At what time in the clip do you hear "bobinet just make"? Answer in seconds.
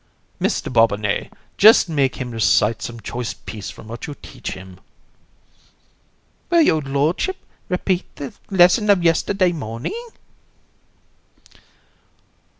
0.73-2.15